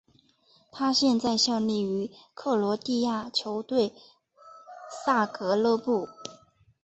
[0.71, 3.93] 他现在效力于克罗地亚球队
[5.05, 6.09] 萨格勒布。